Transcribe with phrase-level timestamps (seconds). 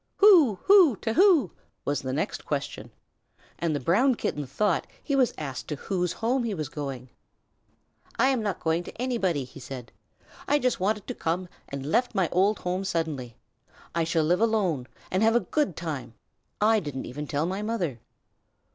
[0.17, 0.55] "Who?
[0.63, 0.95] Who?
[1.01, 1.51] To who?"
[1.85, 2.89] was the next question,
[3.59, 7.09] and the Brown Kitten thought he was asked to whose home he was going.
[8.17, 9.91] "I am not going to anybody," he said.
[10.47, 13.37] "I just wanted to come, and left my old home suddenly.
[13.93, 16.15] I shall live alone and have a good time.
[16.59, 17.99] I didn't even tell my mother."